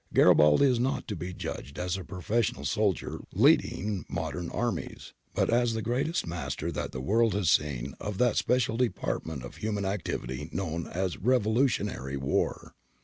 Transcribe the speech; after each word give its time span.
Garibaldi 0.15 0.65
is 0.65 0.79
not 0.79 1.07
to 1.07 1.15
be 1.15 1.31
judged 1.31 1.77
as 1.77 1.95
a 1.95 2.03
professional 2.03 2.65
soldier 2.65 3.19
leading 3.35 4.03
modern 4.09 4.49
armies, 4.49 5.13
but 5.35 5.51
as 5.53 5.75
the 5.75 5.81
greatest 5.83 6.25
master 6.25 6.71
that 6.71 6.91
the 6.91 6.99
world 6.99 7.35
has 7.35 7.51
seen 7.51 7.93
of 8.01 8.17
that 8.17 8.35
special 8.35 8.77
department 8.77 9.43
of 9.43 9.57
human 9.57 9.85
activity 9.85 10.49
known 10.51 10.87
as 10.87 11.17
revolutionary 11.19 12.17
war. 12.17 12.73